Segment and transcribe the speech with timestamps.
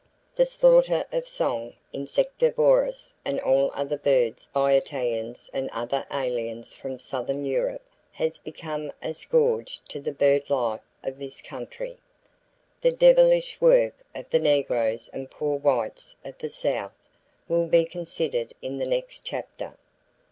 [0.35, 6.97] The slaughter of song, insectivorous and all other birds by Italians and other aliens from
[6.97, 7.83] southern Europe
[8.13, 11.99] has become a scourge to the bird life of this country.
[12.81, 16.93] The devilish work of the negroes and poor whites of the South
[17.47, 19.75] will be considered in the next chapter.